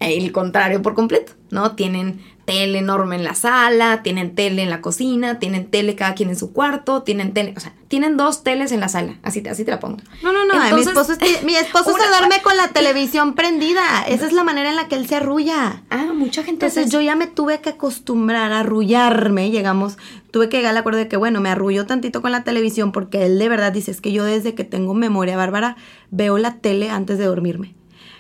[0.00, 1.72] el contrario por completo, ¿no?
[1.76, 6.28] Tienen tele enorme en la sala, tienen tele en la cocina, tienen tele cada quien
[6.28, 9.50] en su cuarto, tienen tele, o sea, tienen dos teles en la sala, así, te-
[9.50, 9.98] así te la pongo.
[10.24, 13.34] No, no, no, mi Entonces- esposo, es- mi esposo Una- se duerme con la televisión
[13.34, 14.02] prendida.
[14.08, 15.84] Esa es la manera en la que él se arrulla.
[15.88, 19.98] Ah, mucha gente Entonces hace yo ya me tuve que acostumbrar a arrullarme, llegamos,
[20.32, 23.24] tuve que llegar al acuerdo de que bueno, me arrullo tantito con la televisión porque
[23.24, 25.76] él de verdad dice, es que yo desde que tengo memoria bárbara
[26.10, 27.76] veo la tele antes de dormirme.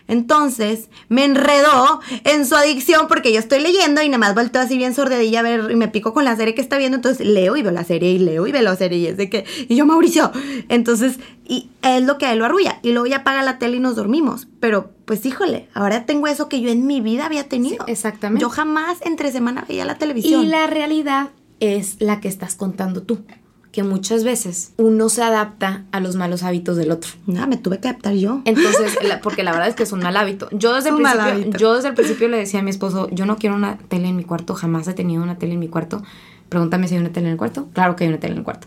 [0.08, 4.76] Entonces me enredó en su adicción porque yo estoy leyendo y nada más volteo así
[4.76, 6.96] bien sordedilla a ver y me pico con la serie que está viendo.
[6.96, 9.30] Entonces leo y veo la serie y leo y veo la serie y es de
[9.30, 10.32] que, y yo Mauricio.
[10.68, 12.78] Entonces, y es lo que a él lo arrulla.
[12.82, 14.48] Y luego ya apaga la tele y nos dormimos.
[14.60, 17.84] Pero pues híjole, ahora tengo eso que yo en mi vida había tenido.
[17.86, 18.42] Sí, exactamente.
[18.42, 20.42] Yo jamás entre semana veía la televisión.
[20.42, 23.20] Y la realidad es la que estás contando tú.
[23.72, 27.10] Que muchas veces uno se adapta a los malos hábitos del otro.
[27.26, 28.42] No, me tuve que adaptar yo.
[28.44, 30.48] Entonces, porque la verdad es que es un mal hábito.
[30.52, 33.36] Yo desde, el principio, yo desde el principio le decía a mi esposo, yo no
[33.36, 36.02] quiero una tele en mi cuarto, jamás he tenido una tele en mi cuarto.
[36.50, 37.68] Pregúntame si hay una tele en el cuarto.
[37.72, 38.66] Claro que hay una tele en el cuarto.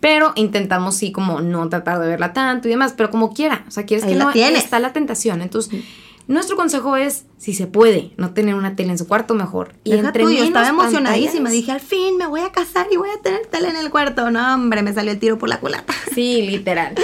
[0.00, 3.66] Pero intentamos sí como no tratar de verla tanto y demás, pero como quiera.
[3.68, 5.42] O sea, quieres que no está la tentación.
[5.42, 5.84] Entonces,
[6.28, 9.74] nuestro consejo es, si se puede, no tener una tele en su cuarto, mejor.
[9.84, 11.50] Y entre tú, yo estaba emocionadísima.
[11.50, 14.30] Dije, al fin me voy a casar y voy a tener tele en el cuarto.
[14.30, 15.92] No, hombre, me salió el tiro por la culata.
[16.14, 16.94] Sí, literal.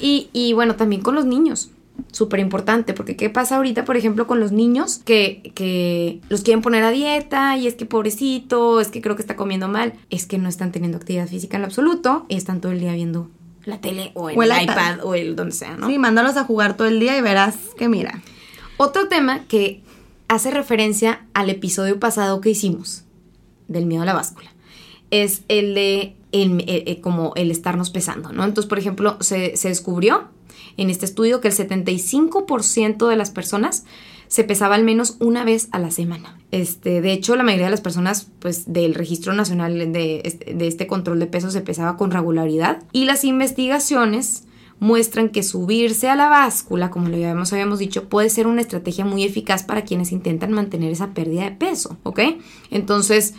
[0.00, 1.70] y, y bueno, también con los niños
[2.12, 6.62] súper importante, porque ¿qué pasa ahorita, por ejemplo, con los niños que, que los quieren
[6.62, 10.26] poner a dieta y es que pobrecito, es que creo que está comiendo mal, es
[10.26, 13.30] que no están teniendo actividad física en lo absoluto y están todo el día viendo
[13.64, 15.04] la tele o el, iPad.
[15.04, 15.88] o el donde sea, ¿no?
[15.88, 18.20] Sí, mándalos a jugar todo el día y verás que mira.
[18.76, 19.82] Otro tema que
[20.28, 23.04] hace referencia al episodio pasado que hicimos
[23.68, 24.50] del miedo a la báscula
[25.10, 28.44] es el de el, eh, eh, como el estarnos pesando, ¿no?
[28.44, 30.28] Entonces, por ejemplo, se, se descubrió
[30.76, 33.84] en este estudio que el 75% de las personas
[34.26, 36.36] se pesaba al menos una vez a la semana.
[36.50, 40.66] Este, de hecho, la mayoría de las personas pues, del Registro Nacional de este, de
[40.66, 44.44] este control de peso se pesaba con regularidad y las investigaciones
[44.84, 49.06] muestran que subirse a la báscula, como lo habíamos, habíamos dicho, puede ser una estrategia
[49.06, 52.20] muy eficaz para quienes intentan mantener esa pérdida de peso, ¿ok?
[52.70, 53.32] Entonces,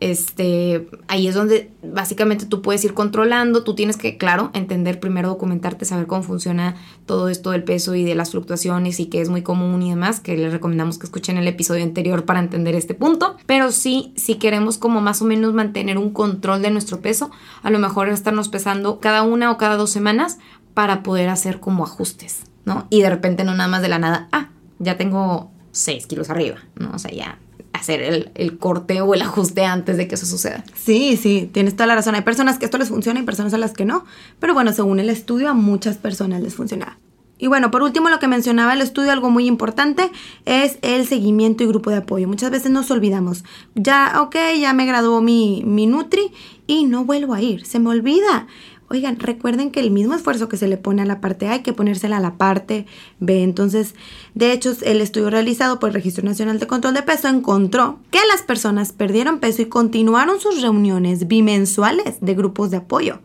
[0.00, 5.28] este, ahí es donde básicamente tú puedes ir controlando, tú tienes que, claro, entender primero,
[5.28, 9.28] documentarte, saber cómo funciona todo esto del peso y de las fluctuaciones y que es
[9.28, 12.94] muy común y demás, que les recomendamos que escuchen el episodio anterior para entender este
[12.94, 17.30] punto, pero sí, si queremos como más o menos mantener un control de nuestro peso,
[17.62, 20.38] a lo mejor estarnos pesando cada una o cada dos semanas
[20.74, 22.86] para poder hacer como ajustes, ¿no?
[22.90, 26.58] Y de repente no nada más de la nada, ah, ya tengo 6 kilos arriba,
[26.76, 26.92] ¿no?
[26.92, 27.38] O sea, ya
[27.72, 30.64] hacer el, corte o el ajuste antes de que eso suceda.
[30.74, 32.14] Sí, sí, tienes toda la razón.
[32.14, 34.04] Hay personas que esto les funciona y personas a las que no.
[34.38, 36.98] Pero bueno, según el estudio, a muchas personas les funciona.
[37.38, 40.10] Y bueno, por último, lo que mencionaba el estudio, algo muy importante,
[40.44, 42.28] es el seguimiento y grupo de apoyo.
[42.28, 43.44] Muchas veces nos olvidamos.
[43.74, 46.32] Ya, ok, ya me graduó mi, mi Nutri
[46.66, 47.64] y no vuelvo a ir.
[47.64, 48.46] Se me olvida.
[48.92, 51.60] Oigan, recuerden que el mismo esfuerzo que se le pone a la parte A hay
[51.60, 52.86] que ponérsela a la parte
[53.20, 53.44] B.
[53.44, 53.94] Entonces,
[54.34, 58.18] de hecho, el estudio realizado por el Registro Nacional de Control de Peso encontró que
[58.28, 63.20] las personas perdieron peso y continuaron sus reuniones bimensuales de grupos de apoyo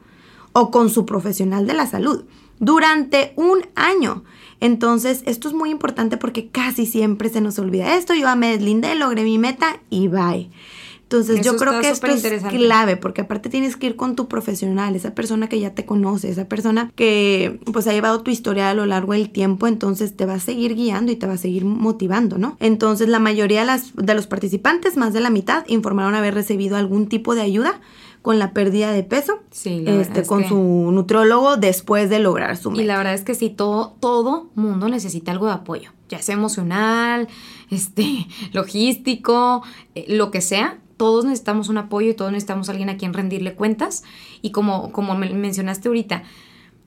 [0.54, 2.26] o con su profesional de la salud
[2.60, 4.24] durante un año.
[4.60, 8.14] Entonces, esto es muy importante porque casi siempre se nos olvida esto.
[8.14, 10.52] Yo me deslindé, logré mi meta y bye.
[11.06, 14.96] Entonces yo creo que esto es clave porque aparte tienes que ir con tu profesional,
[14.96, 18.74] esa persona que ya te conoce, esa persona que pues ha llevado tu historia a
[18.74, 21.64] lo largo del tiempo, entonces te va a seguir guiando y te va a seguir
[21.64, 22.58] motivando, ¿no?
[22.60, 26.76] Entonces la mayoría de, las, de los participantes, más de la mitad, informaron haber recibido
[26.76, 27.80] algún tipo de ayuda
[28.24, 32.82] con la pérdida de peso, sí, este, con su nutrólogo después de lograr su meta.
[32.82, 36.34] Y la verdad es que sí, todo, todo mundo necesita algo de apoyo, ya sea
[36.34, 37.28] emocional,
[37.70, 39.62] este, logístico,
[39.94, 43.14] eh, lo que sea, todos necesitamos un apoyo y todos necesitamos a alguien a quien
[43.14, 44.04] rendirle cuentas.
[44.42, 46.24] Y como, como mencionaste ahorita,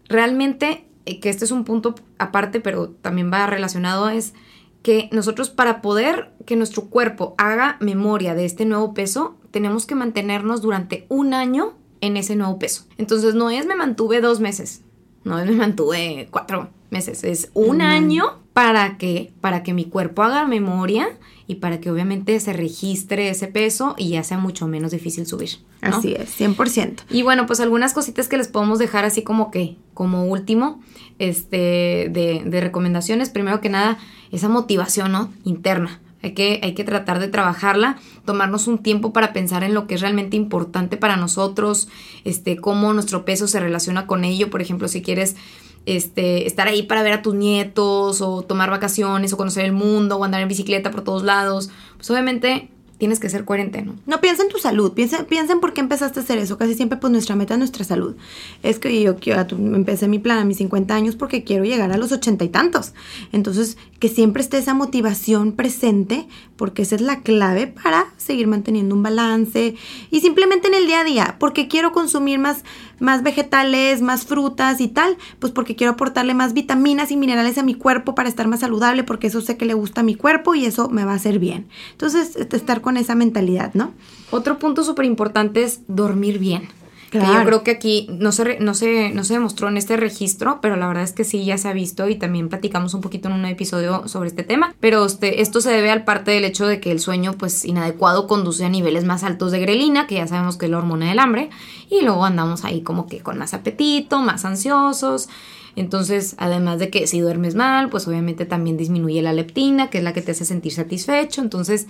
[0.09, 4.35] realmente, eh, que este es un punto aparte, pero también va relacionado, es
[4.83, 9.95] que nosotros para poder que nuestro cuerpo haga memoria de este nuevo peso, tenemos que
[9.95, 12.87] mantenernos durante un año en ese nuevo peso.
[12.97, 14.83] Entonces no es me mantuve dos meses,
[15.25, 20.23] no es me mantuve cuatro meses, es un año para que, para que mi cuerpo
[20.23, 21.09] haga memoria
[21.49, 25.49] y para que obviamente se registre ese peso y ya sea mucho menos difícil subir.
[25.81, 27.05] Así es, 100%.
[27.11, 30.81] Y bueno, pues algunas cositas que les podemos dejar así como que, como último,
[31.19, 33.31] este, de, de recomendaciones.
[33.31, 33.99] Primero que nada,
[34.31, 35.33] esa motivación, ¿no?
[35.43, 36.01] Interna.
[36.23, 39.95] Hay que, hay que tratar de trabajarla, tomarnos un tiempo para pensar en lo que
[39.95, 41.89] es realmente importante para nosotros,
[42.25, 44.51] este, cómo nuestro peso se relaciona con ello.
[44.51, 45.37] Por ejemplo, si quieres
[45.87, 50.17] este, estar ahí para ver a tus nietos o tomar vacaciones o conocer el mundo
[50.17, 53.95] o andar en bicicleta por todos lados, pues obviamente tienes que ser coherente, ¿no?
[54.07, 56.59] No, piensa en tu salud, piensa, piensa en por qué empezaste a hacer eso.
[56.59, 58.17] Casi siempre, pues nuestra meta es nuestra salud.
[58.65, 61.97] Es que yo quiero, empecé mi plan a mis 50 años porque quiero llegar a
[61.97, 62.95] los ochenta y tantos.
[63.31, 68.97] Entonces, que siempre esté esa motivación presente, porque esa es la clave para seguir manteniendo
[68.97, 69.77] un balance
[70.11, 72.65] y simplemente en el día a día, porque quiero consumir más,
[72.99, 77.63] más vegetales, más frutas y tal, pues porque quiero aportarle más vitaminas y minerales a
[77.63, 80.55] mi cuerpo para estar más saludable, porque eso sé que le gusta a mi cuerpo
[80.55, 81.69] y eso me va a hacer bien.
[81.93, 83.93] Entonces, estar con esa mentalidad, ¿no?
[84.31, 86.69] Otro punto súper importante es dormir bien.
[87.11, 90.61] Que yo creo que aquí no se, no, se, no se demostró en este registro,
[90.61, 93.29] pero la verdad es que sí ya se ha visto y también platicamos un poquito
[93.29, 94.75] en un episodio sobre este tema.
[94.81, 98.27] Pero este, esto se debe al parte del hecho de que el sueño pues inadecuado
[98.27, 101.19] conduce a niveles más altos de grelina, que ya sabemos que es la hormona del
[101.19, 101.49] hambre,
[101.89, 105.31] y luego andamos ahí como que con más apetito, más ansiosos.
[105.77, 110.05] Entonces, además de que si duermes mal, pues obviamente también disminuye la leptina, que es
[110.05, 111.41] la que te hace sentir satisfecho.
[111.41, 111.87] Entonces,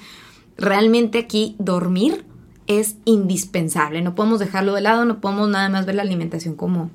[0.57, 2.25] realmente aquí dormir
[2.69, 4.03] es indispensable.
[4.03, 6.91] No podemos dejarlo de lado, no podemos nada más ver la alimentación como,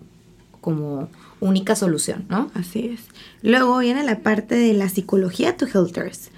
[0.61, 1.09] como
[1.41, 2.49] única solución, ¿no?
[2.53, 3.01] Así es.
[3.41, 6.29] Luego viene la parte de la psicología to healthers.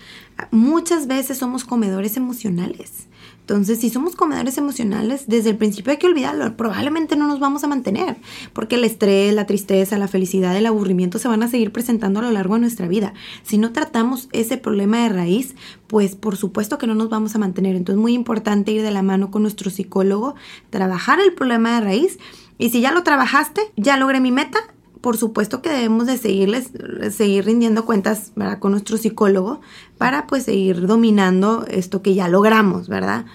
[0.52, 3.08] Muchas veces somos comedores emocionales.
[3.46, 6.58] Entonces, si somos comedores emocionales, desde el principio hay que olvidarlo.
[6.58, 8.18] Probablemente no nos vamos a mantener,
[8.54, 12.24] porque el estrés, la tristeza, la felicidad, el aburrimiento se van a seguir presentando a
[12.24, 13.14] lo largo de nuestra vida.
[13.44, 15.54] Si no tratamos ese problema de raíz,
[15.86, 17.76] pues por supuesto que no nos vamos a mantener.
[17.76, 20.34] Entonces, es muy importante ir de la mano con nuestro psicólogo,
[20.72, 22.18] trabajar el problema de raíz.
[22.58, 24.58] Y si ya lo trabajaste, ya logré mi meta,
[25.06, 26.72] por supuesto que debemos de seguirles,
[27.12, 29.62] seguir rindiendo cuentas con nuestro psicólogo
[30.00, 33.26] para pues seguir dominando esto que ya logramos, ¿verdad?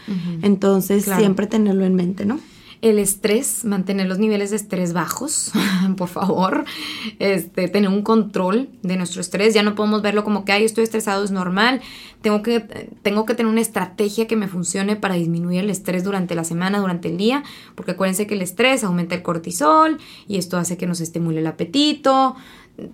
[0.42, 2.40] Entonces siempre tenerlo en mente, ¿no?
[2.82, 5.52] El estrés, mantener los niveles de estrés bajos,
[5.96, 6.64] por favor,
[7.18, 10.84] este, tener un control de nuestro estrés, ya no podemos verlo como que, ay, estoy
[10.84, 11.82] estresado, es normal,
[12.22, 12.60] tengo que,
[13.02, 16.78] tengo que tener una estrategia que me funcione para disminuir el estrés durante la semana,
[16.78, 17.42] durante el día,
[17.74, 21.46] porque acuérdense que el estrés aumenta el cortisol y esto hace que nos estimule el
[21.46, 22.34] apetito,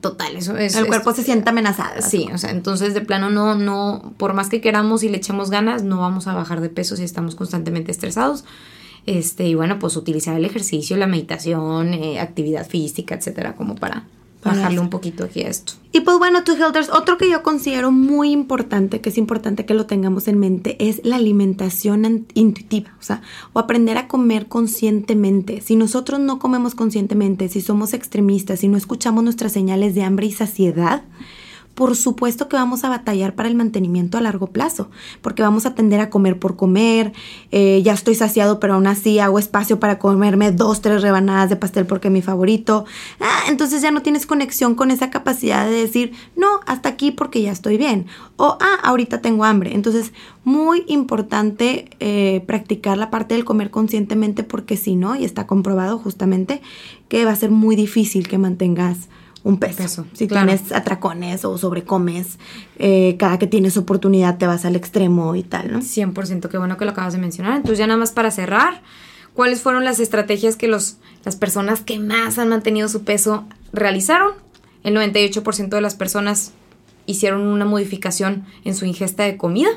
[0.00, 0.74] total, eso es.
[0.74, 2.02] El cuerpo se siente amenazado.
[2.02, 5.50] Sí, o sea, entonces de plano no, no, por más que queramos y le echemos
[5.50, 8.44] ganas, no vamos a bajar de peso si estamos constantemente estresados.
[9.06, 14.04] Este, y bueno, pues utilizar el ejercicio, la meditación, eh, actividad física, etcétera, como para
[14.46, 15.74] bajarle un poquito aquí a esto.
[15.92, 19.74] Y pues bueno, to Healthers, otro que yo considero muy importante, que es importante que
[19.74, 25.60] lo tengamos en mente, es la alimentación intuitiva, o sea, o aprender a comer conscientemente.
[25.60, 30.26] Si nosotros no comemos conscientemente, si somos extremistas, si no escuchamos nuestras señales de hambre
[30.26, 31.02] y saciedad,
[31.76, 34.88] por supuesto que vamos a batallar para el mantenimiento a largo plazo,
[35.20, 37.12] porque vamos a tender a comer por comer,
[37.52, 41.56] eh, ya estoy saciado, pero aún así hago espacio para comerme dos, tres rebanadas de
[41.56, 42.86] pastel porque es mi favorito.
[43.20, 47.42] Ah, entonces ya no tienes conexión con esa capacidad de decir, no, hasta aquí porque
[47.42, 48.06] ya estoy bien.
[48.36, 49.74] O, ah, ahorita tengo hambre.
[49.74, 55.46] Entonces, muy importante eh, practicar la parte del comer conscientemente porque si no, y está
[55.46, 56.62] comprobado justamente,
[57.10, 59.10] que va a ser muy difícil que mantengas
[59.46, 60.04] un peso.
[60.12, 62.40] si tienes atracones o sobrecomes,
[62.80, 65.78] eh, cada que tienes oportunidad te vas al extremo y tal, ¿no?
[65.78, 67.54] 100%, qué bueno que lo acabas de mencionar.
[67.54, 68.82] Entonces ya nada más para cerrar,
[69.34, 74.32] ¿cuáles fueron las estrategias que los, las personas que más han mantenido su peso realizaron?
[74.82, 76.50] El 98% de las personas
[77.06, 79.70] hicieron una modificación en su ingesta de comida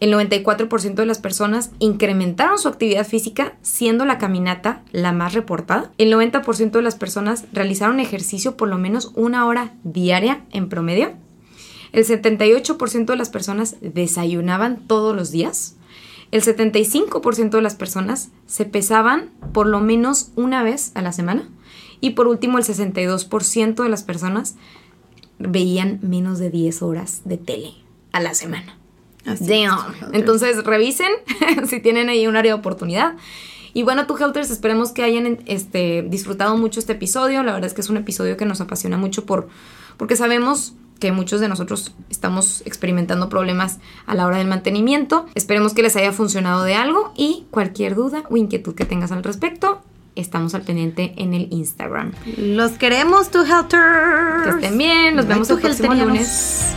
[0.00, 5.92] el 94% de las personas incrementaron su actividad física, siendo la caminata la más reportada.
[5.98, 11.12] El 90% de las personas realizaron ejercicio por lo menos una hora diaria en promedio.
[11.92, 15.76] El 78% de las personas desayunaban todos los días.
[16.32, 21.48] El 75% de las personas se pesaban por lo menos una vez a la semana.
[22.00, 24.56] Y por último, el 62% de las personas
[25.38, 27.74] veían menos de 10 horas de tele
[28.10, 28.76] a la semana.
[30.12, 31.10] Entonces revisen
[31.66, 33.14] si tienen ahí un área de oportunidad.
[33.72, 37.42] Y bueno, tú Helters, esperemos que hayan este, disfrutado mucho este episodio.
[37.42, 39.48] La verdad es que es un episodio que nos apasiona mucho por,
[39.96, 45.26] porque sabemos que muchos de nosotros estamos experimentando problemas a la hora del mantenimiento.
[45.34, 49.24] Esperemos que les haya funcionado de algo y cualquier duda o inquietud que tengas al
[49.24, 49.82] respecto,
[50.14, 52.12] estamos al pendiente en el Instagram.
[52.38, 54.44] Los queremos, tu Helters.
[54.44, 56.74] Que estén bien, nos vemos el próximo lunes.